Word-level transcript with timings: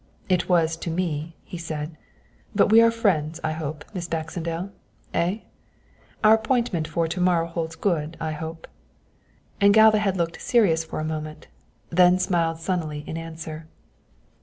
"It 0.29 0.49
was 0.49 0.77
to 0.77 0.89
me," 0.89 1.35
he 1.43 1.59
said; 1.59 1.95
"but 2.55 2.71
we 2.71 2.81
are 2.81 2.89
friends, 2.89 3.39
I 3.43 3.51
hope, 3.51 3.85
Miss 3.93 4.07
Baxendale, 4.07 4.71
eh? 5.13 5.41
Our 6.23 6.33
appointment 6.33 6.87
for 6.87 7.07
to 7.07 7.21
morrow 7.21 7.45
holds 7.45 7.75
good, 7.75 8.17
I 8.19 8.31
hope?" 8.31 8.67
And 9.61 9.75
Galva 9.75 9.99
had 9.99 10.17
looked 10.17 10.41
serious 10.41 10.83
for 10.83 10.99
a 10.99 11.05
moment, 11.05 11.49
then 11.91 12.17
smiled 12.17 12.57
sunnily 12.57 13.07
in 13.07 13.15
answer. 13.15 13.67